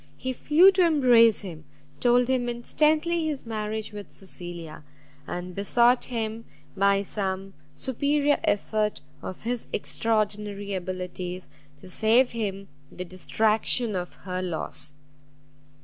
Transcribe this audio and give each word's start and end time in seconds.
He 0.17 0.33
flew 0.33 0.71
to 0.71 0.83
embrace 0.87 1.41
him, 1.41 1.63
told 1.99 2.27
him 2.27 2.49
instantly 2.49 3.27
his 3.27 3.45
marriage 3.45 3.91
with 3.93 4.11
Cecilia, 4.11 4.83
and 5.27 5.53
besought 5.53 6.05
him 6.05 6.45
by 6.75 7.03
some 7.03 7.53
superior 7.75 8.39
effort 8.43 9.01
of 9.21 9.43
his 9.43 9.67
extraordinary 9.71 10.73
abilities 10.73 11.49
to 11.81 11.87
save 11.87 12.31
him 12.31 12.67
the 12.91 13.05
distraction 13.05 13.95
of 13.95 14.15
her 14.25 14.41
loss. 14.41 14.95